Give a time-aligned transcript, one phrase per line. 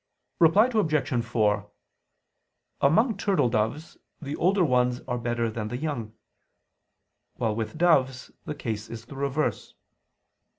[0.39, 1.23] Reply Obj.
[1.23, 1.69] 4:
[2.81, 6.15] Among turtledoves the older ones are better than the young;
[7.35, 9.75] while with doves the case is the reverse.